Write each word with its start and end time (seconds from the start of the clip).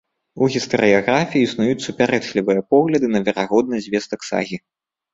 У 0.45 0.47
гістарыяграфіі 0.53 1.43
існуюць 1.49 1.85
супярэчлівыя 1.87 2.67
погляды 2.75 3.13
на 3.15 3.25
верагоднасць 3.31 3.89
звестак 3.89 4.19
сагі. 4.33 4.57